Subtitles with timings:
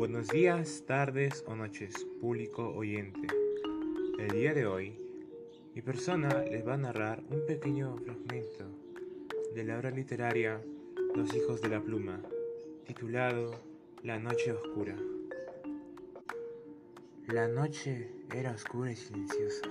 [0.00, 3.28] Buenos días, tardes o noches, público oyente.
[4.18, 4.96] El día de hoy,
[5.74, 8.64] mi persona les va a narrar un pequeño fragmento
[9.54, 10.58] de la obra literaria
[11.14, 12.22] Los hijos de la pluma,
[12.86, 13.60] titulado
[14.02, 14.96] La noche oscura.
[17.26, 19.68] La noche era oscura y silenciosa.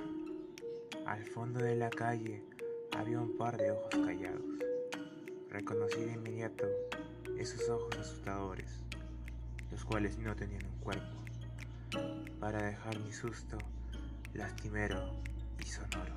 [1.07, 2.43] Al fondo de la calle
[2.92, 4.46] había un par de ojos callados.
[5.50, 6.68] Reconocí de inmediato
[7.36, 8.84] esos ojos asustadores,
[9.71, 11.15] los cuales no tenían un cuerpo,
[12.39, 13.57] para dejar mi susto
[14.33, 15.21] lastimero
[15.59, 16.14] y sonoro.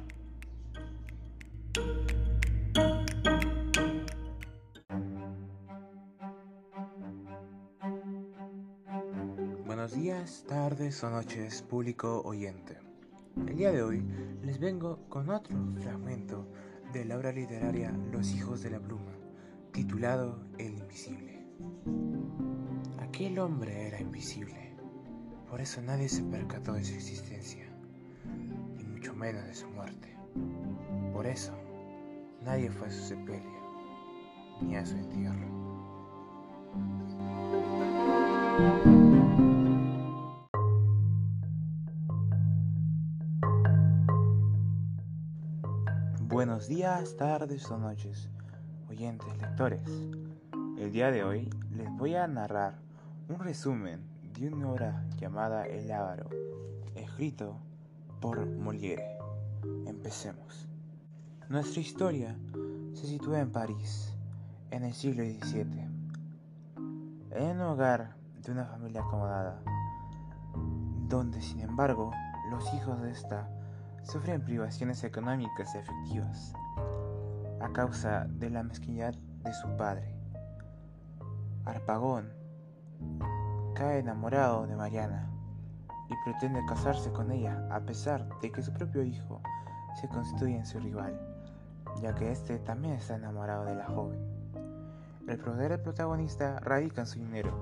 [9.67, 12.79] Buenos días, tardes o noches, público oyente.
[13.49, 14.05] El día de hoy
[14.43, 16.47] les vengo con otro fragmento
[16.93, 19.13] de la obra literaria Los hijos de la pluma,
[19.73, 21.43] titulado El invisible.
[23.15, 24.75] Aquel hombre era invisible,
[25.47, 27.67] por eso nadie se percató de su existencia,
[28.79, 30.17] y mucho menos de su muerte.
[31.13, 31.53] Por eso,
[32.41, 33.61] nadie fue a su sepelio,
[34.63, 35.47] ni a su entierro.
[46.29, 48.31] Buenos días, tardes o noches,
[48.89, 49.87] oyentes lectores.
[50.79, 52.81] El día de hoy les voy a narrar
[53.29, 54.01] un resumen
[54.39, 56.29] de una obra llamada El Ávaro,
[56.95, 57.57] escrito
[58.21, 59.19] por Molière.
[59.87, 60.69] Empecemos.
[61.49, 62.37] Nuestra historia
[62.95, 64.15] se sitúa en París,
[64.71, 65.89] en el siglo XVII,
[67.31, 69.63] en un hogar de una familia acomodada,
[71.09, 72.11] donde sin embargo
[72.51, 73.49] los hijos de esta
[74.03, 76.53] sufren privaciones económicas y afectivas
[77.61, 80.17] a causa de la mezquindad de su padre.
[81.65, 82.42] Arpagón
[83.75, 85.29] cae enamorado de Mariana
[86.09, 89.41] y pretende casarse con ella a pesar de que su propio hijo
[90.01, 91.19] se constituye en su rival,
[92.01, 94.19] ya que éste también está enamorado de la joven.
[95.29, 97.53] El poder del protagonista radica en su dinero,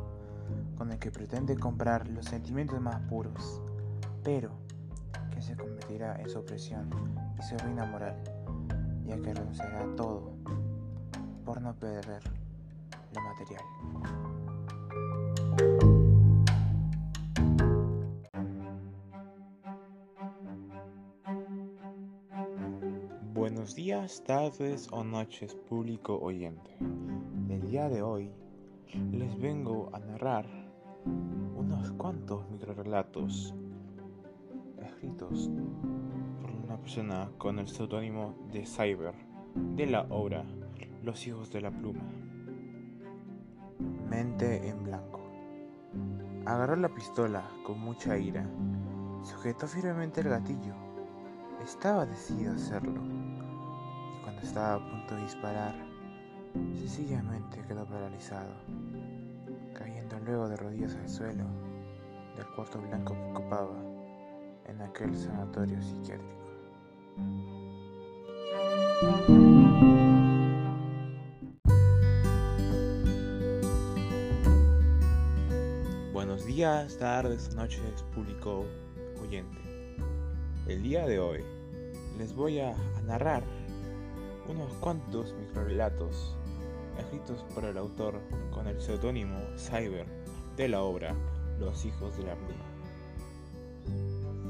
[0.77, 3.61] con el que pretende comprar los sentimientos más puros,
[4.25, 4.51] pero
[5.31, 6.91] que se convertirá en su opresión
[7.39, 8.17] y su ruina moral,
[9.05, 10.33] ya que renunciará a todo
[11.45, 12.23] por no perder
[13.15, 14.30] lo material.
[23.71, 26.77] Buenos días, tardes o noches, público oyente.
[27.49, 28.33] El día de hoy
[29.13, 30.45] les vengo a narrar
[31.55, 33.55] unos cuantos microrelatos
[34.83, 35.53] escritos
[36.43, 39.15] por una persona con el seudónimo de Cyber
[39.77, 40.45] de la obra
[41.05, 42.11] Los hijos de la pluma.
[44.09, 45.21] Mente en blanco.
[46.45, 48.51] Agarró la pistola con mucha ira,
[49.23, 50.75] sujetó firmemente el gatillo.
[51.63, 53.20] Estaba decidido a hacerlo,
[54.43, 55.75] estaba a punto de disparar,
[56.75, 58.55] sencillamente quedó paralizado,
[59.75, 61.45] cayendo luego de rodillas al suelo
[62.37, 63.77] del cuarto blanco que ocupaba
[64.67, 66.41] en aquel sanatorio psiquiátrico.
[76.13, 78.65] Buenos días, tardes, noches, público
[79.23, 79.59] oyente.
[80.67, 81.45] El día de hoy
[82.19, 82.75] les voy a
[83.07, 83.43] narrar
[84.51, 86.37] unos cuantos microrelatos
[86.99, 88.21] escritos por el autor
[88.53, 90.07] con el seudónimo Cyber
[90.57, 91.15] de la obra
[91.59, 92.65] Los hijos de la pluma.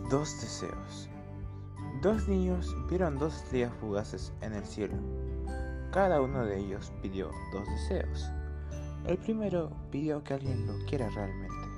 [0.08, 1.08] Dos deseos.
[2.02, 4.94] Dos niños vieron dos estrellas fugaces en el cielo.
[5.92, 8.30] Cada uno de ellos pidió dos deseos.
[9.06, 11.70] El primero pidió que alguien lo quiera realmente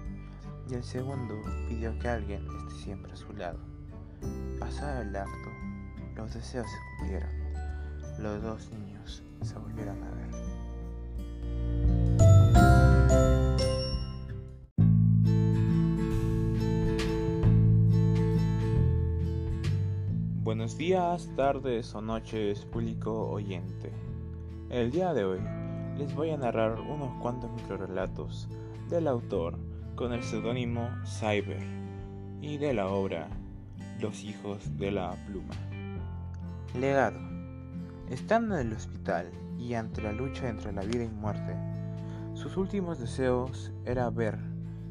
[0.70, 1.34] y el segundo
[1.68, 3.58] pidió que alguien esté siempre a su lado.
[4.60, 5.50] Pasado el acto,
[6.14, 7.41] los deseos se cumplieron.
[8.22, 10.30] Los dos niños se volvieron a ver.
[20.44, 23.90] Buenos días, tardes o noches, público oyente.
[24.70, 25.40] El día de hoy
[25.98, 28.48] les voy a narrar unos cuantos microrelatos
[28.88, 29.58] del autor
[29.96, 31.64] con el seudónimo Cyber
[32.40, 33.28] y de la obra
[33.98, 35.54] Los hijos de la pluma.
[36.78, 37.18] Legado.
[38.12, 41.56] Estando en el hospital y ante la lucha entre la vida y muerte,
[42.34, 44.36] sus últimos deseos era ver,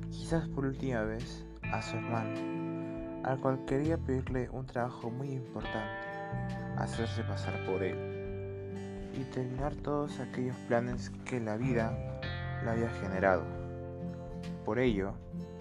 [0.10, 2.62] quizás por última vez, a su hermano
[3.24, 5.78] al cual quería pedirle un trabajo muy importante,
[6.78, 7.96] hacerse pasar por él
[9.14, 11.96] y terminar todos aquellos planes que la vida
[12.64, 13.44] le había generado.
[14.66, 15.14] Por ello,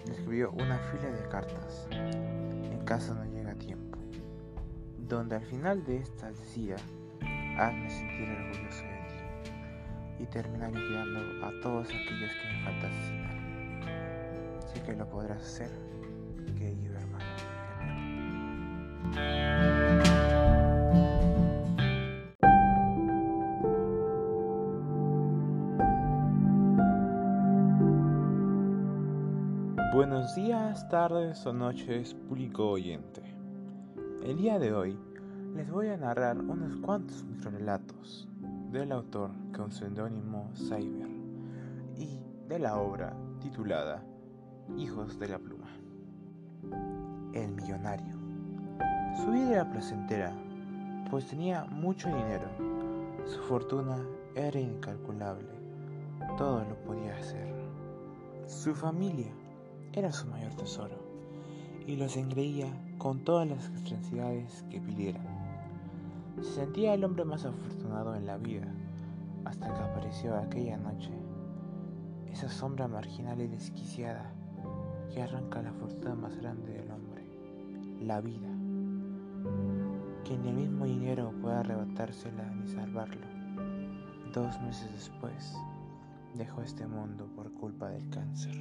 [0.09, 3.99] escribió una fila de cartas, en caso no llega tiempo,
[4.97, 6.77] donde al final de esta decía,
[7.61, 13.35] hazme sentir orgulloso de ti, y termina liquidando a todos aquellos que me falta asesinar.
[14.65, 15.71] Sé que lo podrás hacer,
[16.57, 17.25] querido hermano.
[29.93, 33.21] Buenos días, tardes o noches, público oyente.
[34.23, 34.97] El día de hoy
[35.55, 38.27] les voy a narrar unos cuantos microrelatos
[38.71, 41.09] del autor con seudónimo Cyber
[41.97, 44.01] y de la obra titulada
[44.77, 45.67] Hijos de la Pluma.
[47.33, 48.15] El millonario.
[49.17, 50.33] Su vida era placentera,
[51.09, 52.47] pues tenía mucho dinero.
[53.25, 53.97] Su fortuna
[54.35, 55.49] era incalculable.
[56.37, 57.53] Todo lo podía hacer.
[58.47, 59.31] Su familia
[59.91, 60.95] era su mayor tesoro
[61.85, 65.30] y los engreía con todas las excentricidades que pidieran.
[66.41, 68.67] Se sentía el hombre más afortunado en la vida
[69.45, 71.11] hasta que apareció aquella noche
[72.31, 74.31] esa sombra marginal y desquiciada
[75.13, 77.23] que arranca la fortuna más grande del hombre,
[77.99, 78.47] la vida.
[80.23, 83.27] Que ni el mismo dinero puede arrebatársela ni salvarlo.
[84.33, 85.53] Dos meses después,
[86.35, 88.55] dejó este mundo por culpa del cáncer.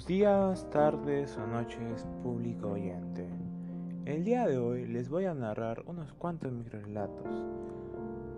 [0.00, 3.28] Buenos días, tardes o noches, público oyente.
[4.06, 7.28] El día de hoy les voy a narrar unos cuantos microrelatos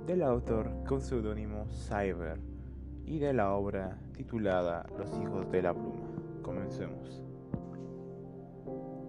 [0.04, 2.40] del autor con seudónimo Cyber
[3.06, 6.08] y de la obra titulada Los hijos de la pluma.
[6.42, 7.22] Comencemos.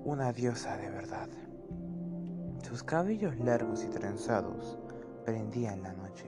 [0.05, 1.29] Una diosa de verdad.
[2.61, 4.77] Sus cabellos largos y trenzados
[5.25, 6.27] prendían la noche.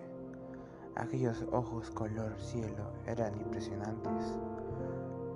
[0.95, 4.39] Aquellos ojos color cielo eran impresionantes.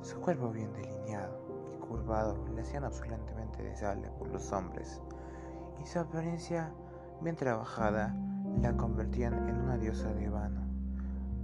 [0.01, 1.40] Su cuerpo bien delineado
[1.75, 5.01] y curvado le hacían absolutamente deseable por los hombres,
[5.81, 6.72] y su apariencia
[7.22, 8.16] bien trabajada
[8.62, 10.62] la convertían en una diosa de vano,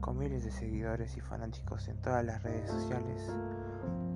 [0.02, 3.36] con miles de seguidores y fanáticos en todas las redes sociales.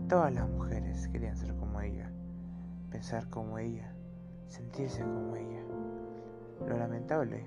[0.08, 2.10] Todas las mujeres querían ser como ella,
[2.90, 3.94] pensar como ella,
[4.48, 5.64] sentirse como ella.
[6.68, 7.46] Lo lamentable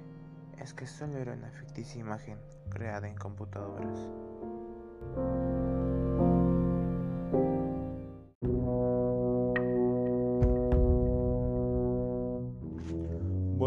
[0.58, 2.38] es que solo era una ficticia imagen
[2.70, 4.08] creada en computadoras.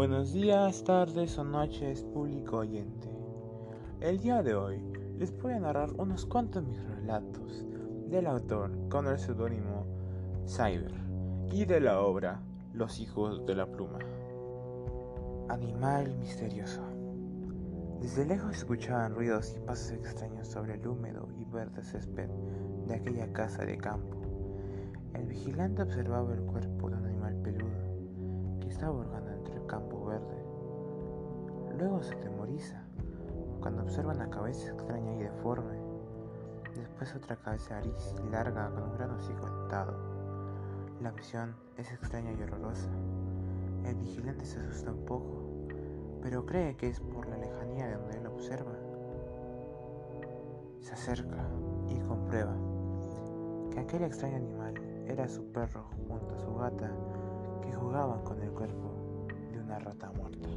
[0.08, 3.10] Buenos días, tardes o noches, público oyente.
[4.00, 4.80] El día de hoy
[5.18, 7.66] les voy a narrar unos cuantos relatos
[8.08, 9.84] del autor con el seudónimo
[10.46, 10.92] Cyber
[11.50, 12.40] y de la obra
[12.72, 13.98] Los hijos de la pluma.
[15.48, 16.82] Animal misterioso.
[18.00, 22.30] Desde lejos escuchaban ruidos y pasos extraños sobre el húmedo y verde césped
[22.86, 24.20] de aquella casa de campo.
[25.14, 28.92] El vigilante observaba el cuerpo de un animal peludo que estaba
[29.66, 30.44] campo verde.
[31.78, 32.82] Luego se temoriza
[33.60, 35.78] cuando observa una cabeza extraña y deforme,
[36.74, 40.16] después otra cabeza gris y larga con un gran hocico dentado
[41.02, 42.88] la visión es extraña y horrorosa.
[43.84, 45.42] El vigilante se asusta un poco,
[46.22, 48.72] pero cree que es por la lejanía de donde él observa.
[50.80, 51.46] Se acerca
[51.90, 52.56] y comprueba
[53.70, 54.74] que aquel extraño animal
[55.06, 56.90] era su perro junto a su gata
[57.60, 59.05] que jugaban con el cuerpo
[59.66, 60.48] una rata muerta.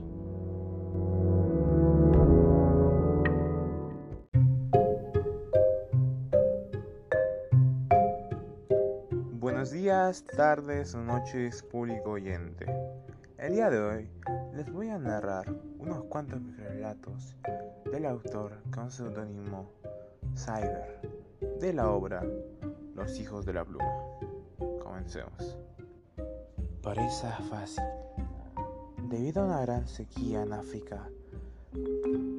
[9.40, 12.66] Buenos días, tardes o noches, público oyente.
[13.38, 14.10] El día de hoy
[14.54, 17.36] les voy a narrar unos cuantos relatos
[17.92, 19.72] del autor con seudónimo
[20.36, 21.02] Cyber
[21.60, 22.24] de la obra
[22.94, 23.92] Los hijos de la pluma.
[24.84, 25.58] Comencemos.
[26.84, 27.84] Parece fácil.
[29.10, 31.10] Debido a una gran sequía en África,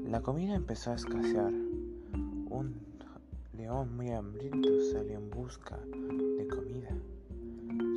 [0.07, 1.53] la comida empezó a escasear.
[2.49, 2.81] Un
[3.53, 5.79] león muy hambriento salió en busca
[6.39, 6.95] de comida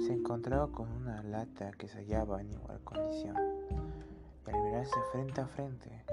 [0.06, 3.38] se encontraba con una lata que se hallaba en igual condición,
[4.46, 6.04] y al mirarse frente a frente,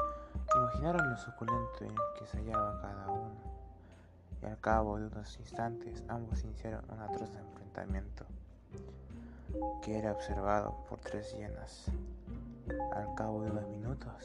[0.55, 3.33] imaginaron lo suculento en que se hallaba cada uno,
[4.43, 8.27] y al cabo de unos instantes ambos iniciaron un atroz enfrentamiento,
[9.83, 11.91] que era observado por tres hienas.
[12.93, 14.25] Al cabo de unos minutos,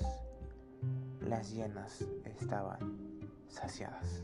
[1.22, 2.78] las hienas estaban
[3.48, 4.24] saciadas.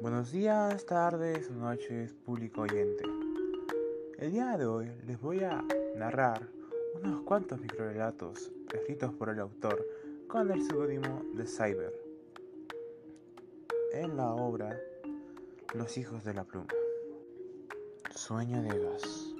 [0.00, 3.04] Buenos días, tardes, noches, público oyente.
[4.18, 5.62] El día de hoy les voy a
[5.96, 6.48] narrar
[7.02, 9.86] unos cuantos microrelatos escritos por el autor
[10.28, 12.10] con el seudónimo de Cyber
[13.92, 14.80] en la obra
[15.72, 16.66] Los hijos de la pluma.
[18.12, 19.34] Sueño de gas.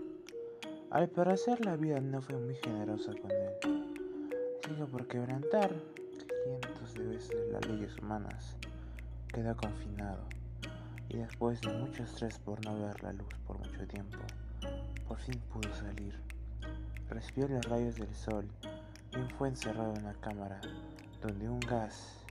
[0.93, 3.51] Al parecer la vida no fue muy generosa con él.
[4.63, 5.75] Así que por quebrantar
[6.45, 8.57] cientos de veces las leyes humanas,
[9.35, 10.23] quedó confinado.
[11.09, 14.19] Y después de mucho estrés por no ver la luz por mucho tiempo,
[15.09, 16.15] por fin pudo salir.
[17.09, 18.47] Recibió los rayos del sol
[19.11, 20.61] y fue encerrado en una cámara
[21.21, 22.25] donde un gas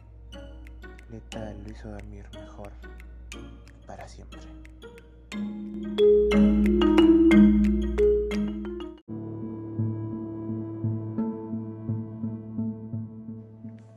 [1.09, 2.71] letal lo hizo dormir mejor
[4.07, 4.39] siempre.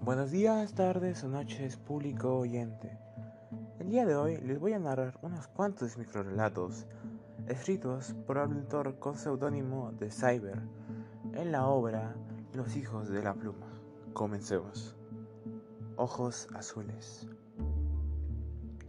[0.01, 2.99] Buenos días, tardes o noches, público oyente.
[3.79, 6.87] El día de hoy les voy a narrar unos cuantos microrelatos
[7.49, 10.61] escritos por el autor con seudónimo de Cyber
[11.35, 12.15] en la obra
[12.55, 13.67] Los hijos de la pluma.
[14.13, 14.95] Comencemos.
[15.97, 17.27] Ojos azules.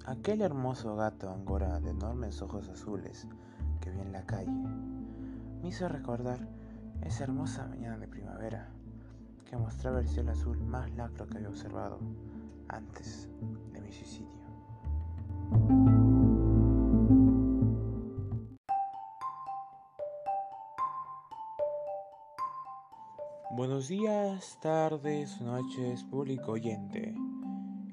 [0.05, 3.25] Aquel hermoso gato angora de enormes ojos azules
[3.79, 4.51] que vi en la calle
[5.61, 6.45] me hizo recordar
[7.03, 8.67] esa hermosa mañana de primavera
[9.45, 11.99] que mostraba el cielo azul más lacro que había observado
[12.67, 13.29] antes
[13.71, 14.43] de mi suicidio.
[23.51, 27.15] Buenos días, tardes, noches, público oyente.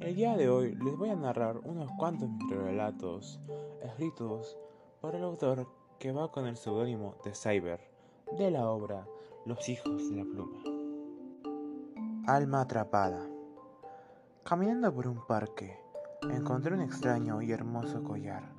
[0.00, 3.38] El día de hoy les voy a narrar unos cuantos relatos
[3.82, 4.56] escritos
[5.02, 5.66] por el autor
[5.98, 7.80] que va con el seudónimo de Cyber
[8.32, 9.06] de la obra
[9.44, 10.58] Los hijos de la pluma.
[12.26, 13.28] Alma atrapada.
[14.42, 15.78] Caminando por un parque,
[16.30, 18.54] encontré un extraño y hermoso collar,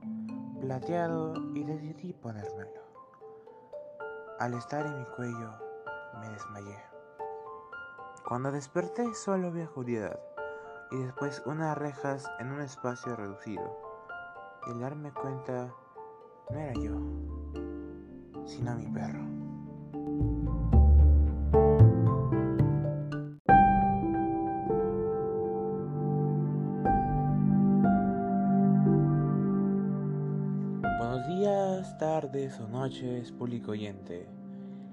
[0.60, 2.81] plateado y decidí ponérmelo.
[4.38, 5.53] Al estar en mi cuello,
[6.19, 6.77] me desmayé.
[8.27, 10.19] Cuando desperté solo vi oscuridad
[10.91, 13.63] y después unas rejas en un espacio reducido.
[14.67, 15.74] Y al darme cuenta,
[16.50, 17.00] no era yo,
[18.45, 19.24] sino mi perro.
[31.00, 34.27] Buenos días, tardes o noches, público oyente.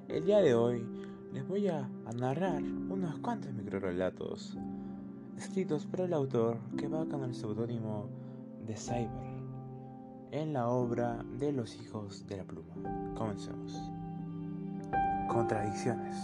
[0.09, 0.87] El día de hoy
[1.33, 4.57] les voy a, narrar unos cuantos microrelatos
[5.39, 8.09] escritos por el autor que va con el seudónimo
[8.67, 9.29] de Cyber
[10.33, 12.75] en la obra de los hijos de la pluma.
[13.17, 13.81] Comencemos.
[15.29, 16.17] Contradicciones.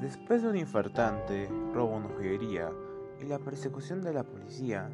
[0.00, 2.70] Después de un infartante, robo en joyería
[3.20, 4.88] y la persecución de la policía,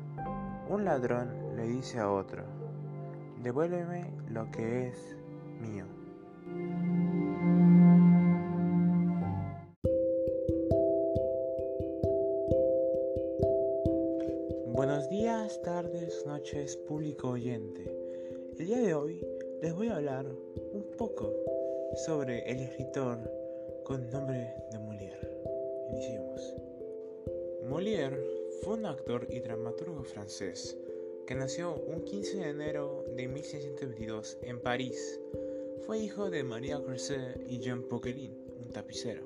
[0.68, 2.42] un ladrón le dice a otro,
[3.40, 5.16] devuélveme lo que es
[5.60, 6.01] mío.
[16.52, 17.82] Noches, público oyente.
[18.58, 19.26] El día de hoy
[19.62, 20.26] les voy a hablar
[20.72, 21.32] un poco
[22.04, 23.18] sobre el escritor
[23.84, 25.30] con nombre de Molière.
[25.90, 26.54] Iniciemos.
[27.64, 28.18] Molière
[28.60, 30.76] fue un actor y dramaturgo francés
[31.26, 35.20] que nació un 15 de enero de 1622 en París.
[35.86, 39.22] Fue hijo de María Creuset y Jean Poquelin, un tapicero.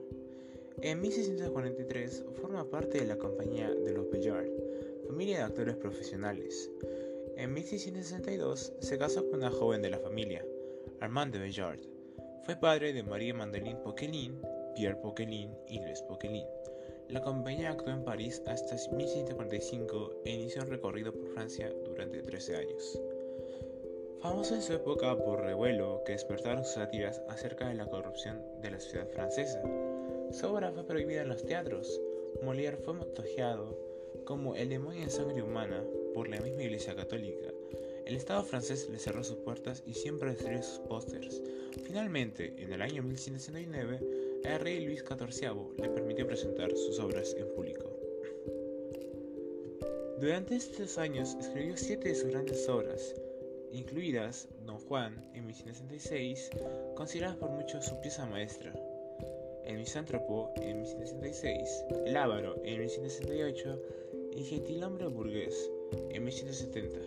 [0.81, 4.49] En 1643 forma parte de la compañía de los Bellard
[5.07, 6.71] familia de actores profesionales.
[7.37, 10.43] En 1662 se casó con una joven de la familia,
[11.01, 11.81] Armand de Bellard.
[12.45, 14.41] Fue padre de Marie Mandeline Poquelin,
[14.75, 16.47] Pierre Poquelin y Grace Poquelin.
[17.11, 22.57] La compañía actuó en París hasta 1645 e inició un recorrido por Francia durante 13
[22.57, 23.03] años.
[24.23, 28.71] Famoso en su época por revuelo que despertaron sus sátiras acerca de la corrupción de
[28.71, 29.61] la ciudad francesa.
[30.31, 32.01] Su obra fue prohibida en los teatros.
[32.43, 33.79] Molière fue montajeado
[34.25, 35.85] como el demonio en sangre humana
[36.17, 37.53] por la misma Iglesia Católica.
[38.07, 41.43] El Estado francés le cerró sus puertas y siempre destruyó sus pósters.
[41.85, 47.47] Finalmente, en el año 1169, el rey Luis XIV le permitió presentar sus obras en
[47.49, 47.95] público.
[50.19, 53.15] Durante estos años escribió siete de sus grandes obras,
[53.71, 56.49] incluidas Don Juan en 1166,
[56.95, 58.73] considerada por muchos su pieza maestra,
[59.67, 63.83] El misántropo en 1166, El ávaro en 1168
[64.35, 65.71] y Gentilhombre burgués
[66.11, 66.99] en 1170.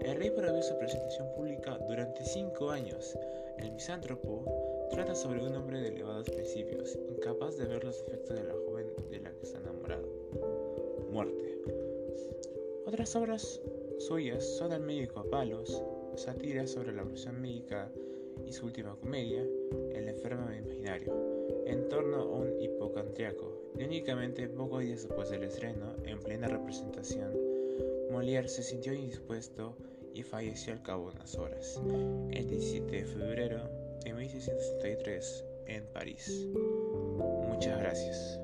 [0.00, 3.16] El rey prohibió su presentación pública durante cinco años.
[3.58, 4.44] El misántropo
[4.90, 8.86] trata sobre un hombre de elevados principios, incapaz de ver los efectos de la joven
[9.10, 10.06] de la que está enamorado.
[11.10, 11.58] Muerte.
[12.86, 13.60] Otras obras
[13.98, 15.82] suyas son El médico a palos,
[16.14, 17.90] sátira sobre la profesión médica
[18.46, 19.44] y su última comedia,
[19.92, 21.12] El enfermo imaginario,
[21.66, 23.72] en torno a un hipocondriaco.
[23.76, 27.32] Y únicamente pocos días después del estreno, en plena representación,
[28.16, 29.76] Molière se sintió indispuesto
[30.14, 31.78] y falleció al cabo de unas horas,
[32.30, 33.68] el 17 de febrero
[34.06, 36.48] de 1663 en París.
[37.46, 38.40] Muchas gracias.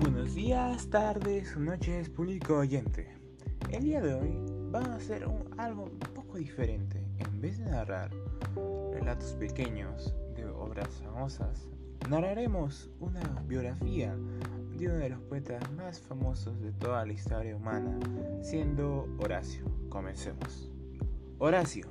[0.00, 3.08] Buenos días, tardes noches, público oyente.
[3.70, 4.36] El día de hoy
[4.70, 7.02] vamos a hacer algo un poco diferente.
[7.16, 8.10] En vez de narrar
[8.92, 11.68] relatos pequeños de obras famosas,
[12.08, 14.14] narraremos una biografía
[14.76, 17.98] de uno de los poetas más famosos de toda la historia humana,
[18.42, 19.64] siendo Horacio.
[19.88, 20.70] Comencemos.
[21.38, 21.86] Horacio,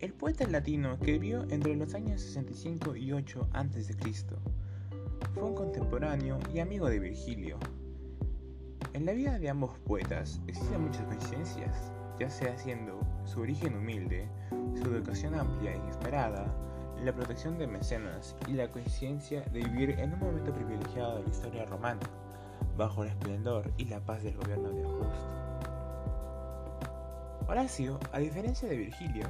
[0.00, 3.94] el poeta latino que vivió entre los años 65 y 8 a.C.
[5.32, 7.58] Fue un contemporáneo y amigo de Virgilio.
[8.92, 14.28] En la vida de ambos poetas existen muchas coincidencias, ya sea siendo su origen humilde,
[14.74, 16.54] su educación amplia y inesperada,
[17.04, 21.28] la protección de mecenas y la coincidencia de vivir en un momento privilegiado de la
[21.28, 22.00] historia romana,
[22.78, 25.34] bajo el esplendor y la paz del gobierno de Augusto.
[27.46, 29.26] Horacio, a diferencia de Virgilio,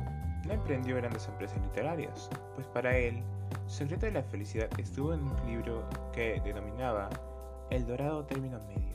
[0.46, 3.24] no emprendió grandes empresas literarias, pues para él,
[3.64, 7.10] el secreto de la felicidad estuvo en un libro que denominaba
[7.70, 8.94] El dorado término medio.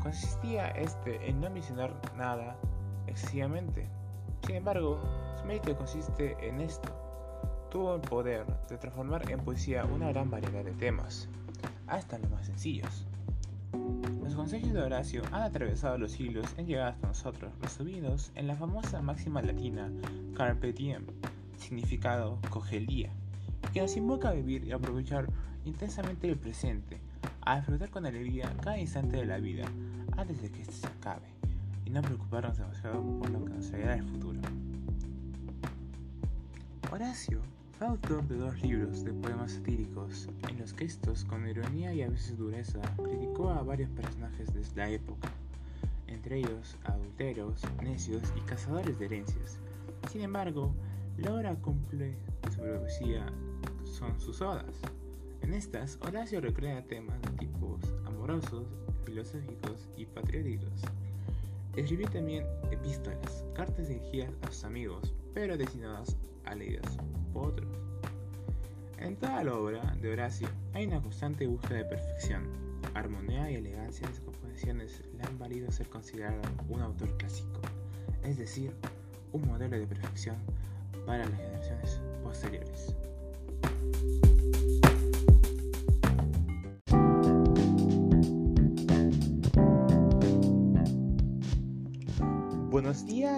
[0.00, 2.56] Consistía este en no mencionar nada
[3.06, 3.86] excesivamente.
[4.44, 4.98] Sin embargo,
[5.38, 7.05] su mérito consiste en esto,
[7.76, 11.28] tuvo el poder de transformar en poesía una gran variedad de temas,
[11.86, 13.04] hasta los más sencillos.
[14.22, 18.46] Los consejos de Horacio han atravesado los siglos y han llegado hasta nosotros, resumidos en
[18.46, 19.90] la famosa máxima latina
[20.34, 21.04] Carpe diem,
[21.58, 23.10] significado coge el día,
[23.74, 25.26] que nos invoca a vivir y aprovechar
[25.66, 26.98] intensamente el presente,
[27.42, 29.66] a disfrutar con alegría cada instante de la vida
[30.16, 31.28] antes de que éste se acabe,
[31.84, 34.40] y no preocuparnos demasiado por lo que nos traerá el futuro.
[36.90, 37.42] Horacio
[37.84, 42.08] autor de dos libros de poemas satíricos, en los que estos, con ironía y a
[42.08, 45.28] veces dureza, criticó a varios personajes de la época,
[46.06, 49.58] entre ellos adulteros, necios y cazadores de herencias.
[50.10, 50.72] Sin embargo,
[51.18, 52.14] la obra cumple
[52.50, 53.26] su poesía
[53.84, 54.80] son sus odas.
[55.42, 58.66] En estas, Horacio recrea temas de tipos amorosos,
[59.04, 60.82] filosóficos y patrióticos.
[61.76, 66.96] Escribió también epístolas, cartas dirigidas a sus amigos, pero destinadas a leídas
[67.34, 67.68] por otros.
[68.98, 72.44] En toda la obra de Horacio hay una constante búsqueda de perfección.
[72.94, 77.60] Armonía y elegancia de sus composiciones le han valido ser considerado un autor clásico,
[78.24, 78.72] es decir,
[79.32, 80.36] un modelo de perfección
[81.04, 82.96] para las generaciones posteriores.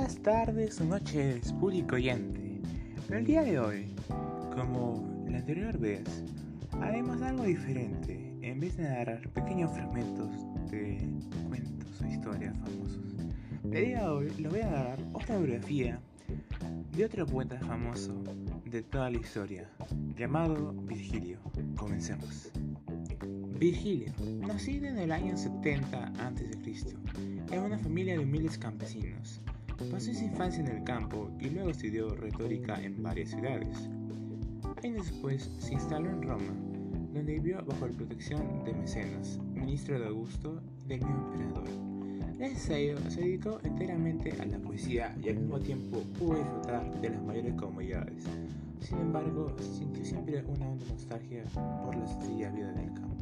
[0.09, 2.63] Buenos días, tardes o noches, público oyente.
[3.11, 3.95] el día de hoy,
[4.55, 6.25] como la anterior vez,
[6.81, 8.35] haremos algo diferente.
[8.41, 10.31] En vez de narrar pequeños fragmentos
[10.71, 10.99] de
[11.47, 13.05] cuentos o historias famosos,
[13.65, 16.01] el día de hoy le voy a narrar otra biografía
[16.97, 18.15] de otro poeta famoso
[18.65, 19.69] de toda la historia,
[20.17, 21.39] llamado Virgilio.
[21.77, 22.51] Comencemos.
[23.59, 26.97] Virgilio, nacido en el año 70 a.C.,
[27.51, 29.43] en una familia de humildes campesinos.
[29.79, 33.89] Pasó su infancia en el campo y luego estudió retórica en varias ciudades.
[34.83, 36.53] Años después se instaló en Roma,
[37.15, 41.69] donde vivió bajo la protección de Mecenas, ministro de Augusto y del mismo emperador.
[42.39, 47.01] Gracias a ello se dedicó enteramente a la poesía y al mismo tiempo pudo disfrutar
[47.01, 48.25] de las mayores comodidades.
[48.81, 51.45] Sin embargo, sintió siempre una honda nostalgia
[51.85, 53.18] por la sencilla vida del campo.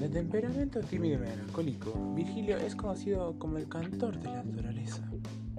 [0.00, 5.02] De temperamento tímido y melancólico, Virgilio es conocido como el cantor de la naturaleza,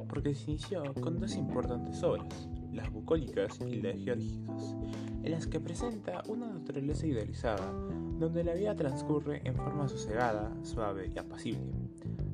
[0.08, 4.78] porque se inició con dos importantes obras, las bucólicas y las geórgicas,
[5.24, 7.70] en las que presenta una naturaleza idealizada,
[8.18, 11.74] donde la vida transcurre en forma sosegada, suave y apacible.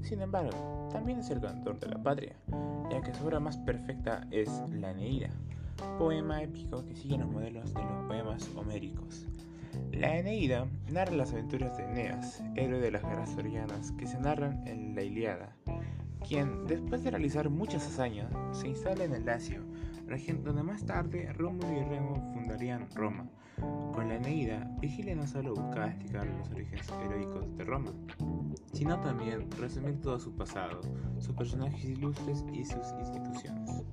[0.04, 2.36] Sin embargo, también es el cantor de la patria,
[2.92, 5.32] ya que su obra más perfecta es La Eneida,
[5.98, 9.26] poema épico que sigue los modelos de los poemas homéricos.
[9.92, 14.68] La Eneida narra las aventuras de Eneas, héroe de las guerras troyanas que se narran
[14.68, 15.56] en la Iliada,
[16.28, 19.62] quien, después de realizar muchas hazañas, se instala en el Lacio,
[20.08, 23.28] región donde más tarde Rómulo y Remo fundarían Roma.
[23.94, 27.92] Con la Eneida, Virgilio no solo buscaba explicar los orígenes heroicos de Roma,
[28.74, 30.82] sino también resumir todo su pasado,
[31.20, 33.84] sus personajes ilustres y sus instituciones.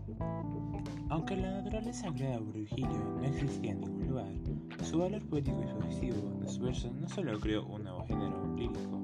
[1.11, 4.33] Aunque la naturaleza creada por Virgilio no existía en ningún lugar,
[4.83, 9.03] su valor poético y sugestivo de su verso no solo creó un nuevo género lírico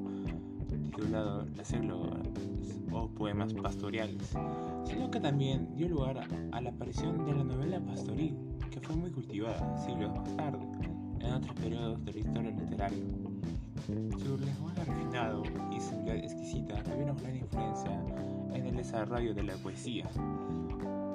[0.98, 2.28] titulado Las Églogas
[2.92, 4.36] o poemas pastoriales,
[4.84, 8.36] sino que también dio lugar a la aparición de la novela pastoril,
[8.70, 10.66] que fue muy cultivada siglos más tarde,
[11.20, 13.04] en otros periodos de la historia literaria.
[13.86, 17.92] Su lenguaje refinado y su exquisita tuvieron gran influencia
[18.52, 20.06] en el desarrollo de la poesía,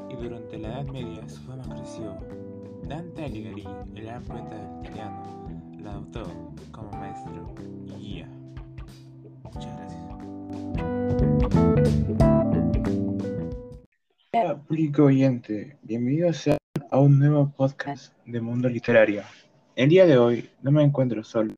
[0.09, 2.52] y durante la Edad Media su fama creció.
[2.87, 3.63] Dante Alighieri,
[3.95, 6.23] el gran poeta italiano, la adoptó
[6.71, 8.27] como maestro y guía.
[9.43, 10.01] Muchas gracias.
[14.33, 16.49] Hola, público oyente, bienvenidos
[16.91, 19.23] a un nuevo podcast de Mundo Literario.
[19.75, 21.55] El día de hoy no me encuentro solo,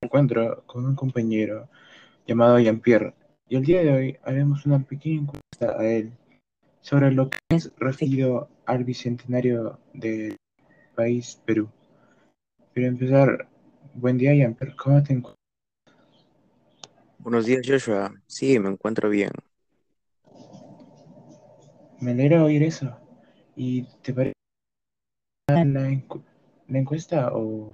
[0.00, 1.68] me encuentro con un compañero
[2.26, 3.14] llamado Jean-Pierre
[3.48, 6.12] y el día de hoy haremos una pequeña encuesta a él
[6.80, 10.36] sobre lo que es referido al bicentenario del
[10.94, 11.68] país Perú.
[12.72, 13.48] Pero empezar,
[13.94, 15.36] buen día, Jean-Pierre, ¿cómo te encuentras?
[17.18, 18.12] Buenos días, Joshua.
[18.26, 19.30] Sí, me encuentro bien.
[22.00, 22.96] Me alegra oír eso.
[23.54, 24.32] ¿Y te parece
[25.48, 27.72] la, la encuesta o...?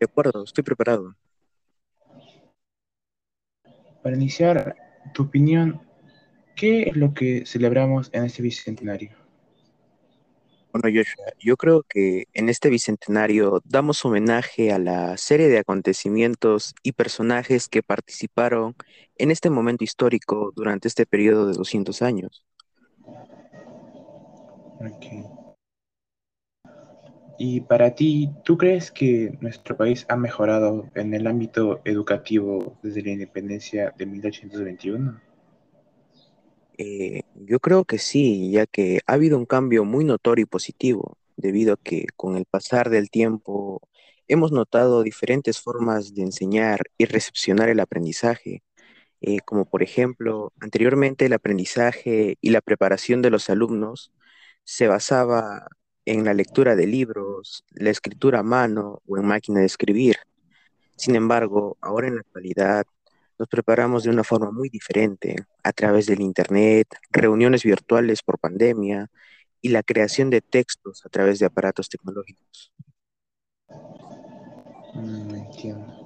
[0.00, 1.14] De acuerdo, estoy preparado.
[4.02, 4.76] Para iniciar,
[5.12, 5.80] tu opinión
[6.54, 9.10] ¿Qué es lo que celebramos en este bicentenario?
[10.74, 16.74] Bueno, Joshua, yo creo que en este bicentenario damos homenaje a la serie de acontecimientos
[16.82, 18.74] y personajes que participaron
[19.16, 22.44] en este momento histórico durante este periodo de 200 años.
[24.80, 25.24] Okay.
[27.38, 33.02] Y para ti, ¿tú crees que nuestro país ha mejorado en el ámbito educativo desde
[33.02, 35.20] la independencia de 1821?
[36.78, 41.18] Eh, yo creo que sí, ya que ha habido un cambio muy notorio y positivo,
[41.36, 43.80] debido a que con el pasar del tiempo
[44.28, 48.62] hemos notado diferentes formas de enseñar y recepcionar el aprendizaje,
[49.20, 54.12] eh, como por ejemplo, anteriormente el aprendizaje y la preparación de los alumnos
[54.64, 55.68] se basaba
[56.06, 60.16] en la lectura de libros, la escritura a mano o en máquina de escribir.
[60.96, 62.86] Sin embargo, ahora en la actualidad
[63.38, 69.10] nos preparamos de una forma muy diferente, a través del Internet, reuniones virtuales por pandemia
[69.60, 72.72] y la creación de textos a través de aparatos tecnológicos.
[74.94, 76.04] Mm, entiendo.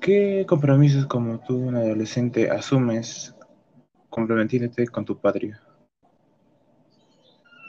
[0.00, 3.34] ¿Qué compromisos como tú, un adolescente, asumes
[4.08, 5.60] comprometiéndote con tu patria?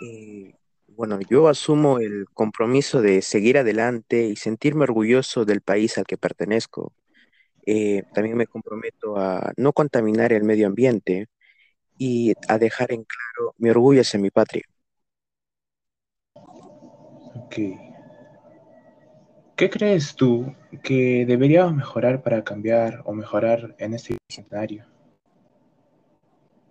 [0.01, 0.53] Eh,
[0.87, 6.17] bueno, yo asumo el compromiso de seguir adelante y sentirme orgulloso del país al que
[6.17, 6.93] pertenezco,
[7.65, 11.27] eh, también me comprometo a no contaminar el medio ambiente
[11.97, 14.63] y a dejar en claro mi orgullo hacia mi patria.
[17.35, 17.55] Ok.
[19.55, 24.85] ¿Qué crees tú que deberíamos mejorar para cambiar o mejorar en este escenario?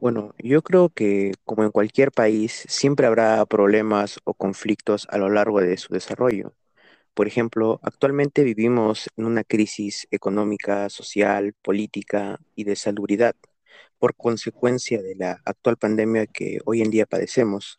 [0.01, 5.29] Bueno, yo creo que como en cualquier país, siempre habrá problemas o conflictos a lo
[5.29, 6.55] largo de su desarrollo.
[7.15, 13.35] Por ejemplo, actualmente vivimos en una crisis económica, social, política y de salubridad
[13.99, 17.79] por consecuencia de la actual pandemia que hoy en día padecemos.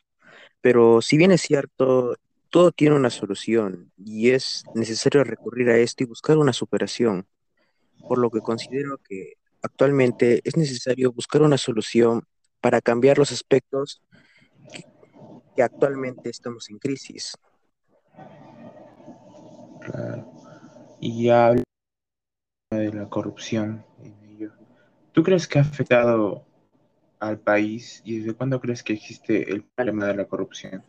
[0.61, 2.15] Pero si bien es cierto,
[2.49, 7.25] todo tiene una solución y es necesario recurrir a esto y buscar una superación,
[8.07, 12.23] por lo que considero que actualmente es necesario buscar una solución
[12.59, 14.01] para cambiar los aspectos
[14.71, 14.83] que,
[15.55, 17.35] que actualmente estamos en crisis.
[19.81, 20.31] Claro.
[20.99, 21.63] Y ya habla
[22.71, 24.51] de la corrupción en ello.
[25.11, 26.45] ¿Tú crees que ha afectado
[27.19, 30.83] al país y desde cuándo crees que existe el problema de la corrupción?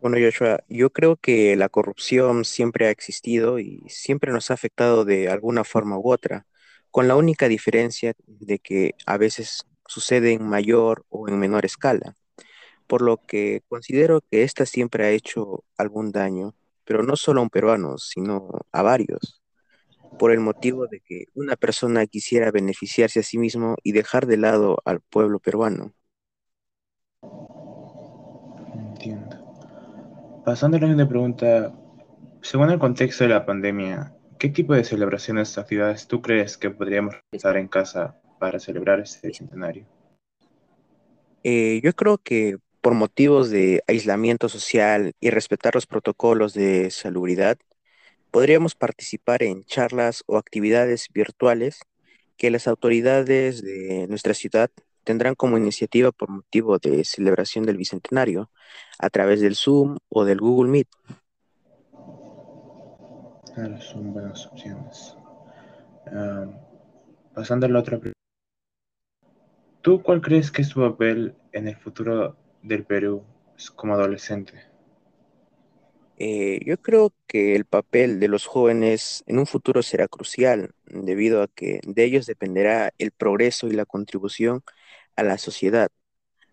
[0.00, 5.04] Bueno, Joshua, yo creo que la corrupción siempre ha existido y siempre nos ha afectado
[5.04, 6.46] de alguna forma u otra,
[6.90, 12.16] con la única diferencia de que a veces sucede en mayor o en menor escala,
[12.86, 17.44] por lo que considero que esta siempre ha hecho algún daño pero no solo a
[17.44, 19.42] un peruano, sino a varios,
[20.18, 24.36] por el motivo de que una persona quisiera beneficiarse a sí mismo y dejar de
[24.36, 25.92] lado al pueblo peruano.
[28.74, 29.42] Entiendo.
[30.44, 31.72] Pasando a la siguiente pregunta,
[32.42, 36.70] según el contexto de la pandemia, ¿qué tipo de celebraciones o actividades tú crees que
[36.70, 39.86] podríamos realizar en casa para celebrar este centenario?
[41.44, 47.56] Eh, yo creo que por motivos de aislamiento social y respetar los protocolos de salubridad,
[48.32, 51.80] podríamos participar en charlas o actividades virtuales
[52.36, 54.68] que las autoridades de nuestra ciudad
[55.04, 58.50] tendrán como iniciativa por motivo de celebración del Bicentenario
[58.98, 60.88] a través del Zoom o del Google Meet.
[63.78, 65.16] Son buenas opciones.
[67.32, 68.18] pasando a la otra pregunta.
[69.82, 73.24] ¿Tú cuál crees que es tu papel en el futuro del Perú
[73.76, 74.72] como adolescente?
[76.18, 81.42] Eh, yo creo que el papel de los jóvenes en un futuro será crucial, debido
[81.42, 84.62] a que de ellos dependerá el progreso y la contribución
[85.16, 85.88] a la sociedad.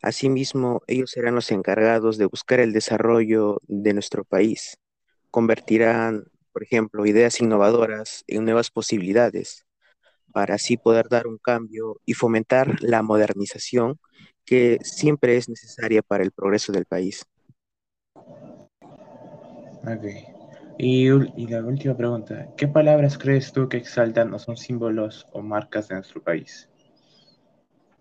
[0.02, 4.78] Asimismo, ellos serán los encargados de buscar el desarrollo de nuestro país.
[5.30, 9.66] Convertirán, por ejemplo, ideas innovadoras en nuevas posibilidades
[10.32, 14.00] para así poder dar un cambio y fomentar la modernización
[14.50, 17.24] que siempre es necesaria para el progreso del país.
[18.16, 20.06] Ok.
[20.80, 25.44] Y, y, la última pregunta, ¿qué palabras crees tú que exaltan o son símbolos o
[25.44, 26.68] marcas de nuestro país?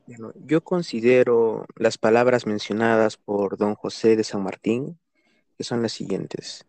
[0.06, 4.98] Bueno, yo considero las palabras mencionadas por don José de San Martín,
[5.58, 6.64] que son las siguientes.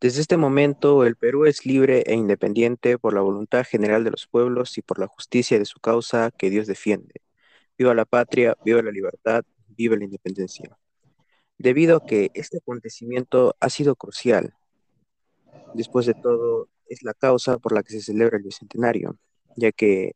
[0.00, 4.26] Desde este momento, el Perú es libre e independiente por la voluntad general de los
[4.26, 7.22] pueblos y por la justicia de su causa que Dios defiende.
[7.80, 10.76] Viva la patria, viva la libertad, viva la independencia.
[11.56, 14.52] Debido a que este acontecimiento ha sido crucial,
[15.72, 19.16] después de todo, es la causa por la que se celebra el Bicentenario,
[19.56, 20.12] ya que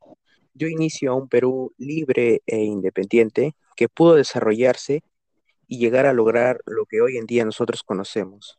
[0.52, 5.02] dio inicio a un Perú libre e independiente que pudo desarrollarse
[5.66, 8.58] y llegar a lograr lo que hoy en día nosotros conocemos.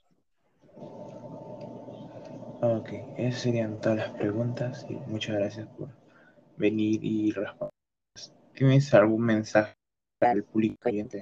[2.60, 5.90] Ok, esas serían todas las preguntas y muchas gracias por
[6.58, 7.75] venir y responder.
[8.56, 9.76] ¿Tienes algún mensaje
[10.18, 11.20] para el público oyente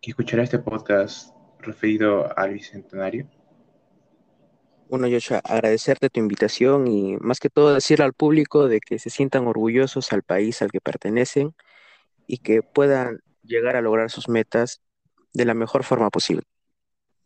[0.00, 3.26] que escuchará este podcast referido al Bicentenario?
[4.90, 9.08] Bueno, Joshua, agradecerte tu invitación y más que todo decirle al público de que se
[9.08, 11.54] sientan orgullosos al país al que pertenecen
[12.26, 14.82] y que puedan llegar a lograr sus metas
[15.32, 16.42] de la mejor forma posible.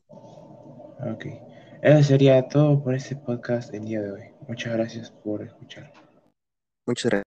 [0.09, 1.27] Ok.
[1.83, 4.23] Eso sería todo por este podcast el día de hoy.
[4.47, 5.93] Muchas gracias por escuchar.
[6.87, 7.28] Muchas gracias.